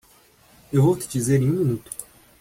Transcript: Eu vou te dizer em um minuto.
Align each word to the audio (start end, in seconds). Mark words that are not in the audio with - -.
Eu 0.73 0.81
vou 0.81 0.97
te 0.97 1.07
dizer 1.07 1.39
em 1.43 1.51
um 1.51 1.57
minuto. 1.59 1.91